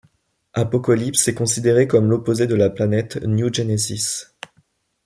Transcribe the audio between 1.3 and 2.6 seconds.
considérée comme l'opposé de